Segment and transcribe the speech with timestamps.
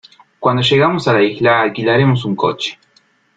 [0.39, 2.79] Cuando llegamos a la isla, alquilaremos un coche.